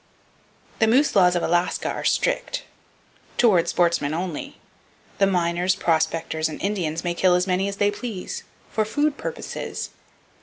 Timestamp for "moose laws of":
0.87-1.43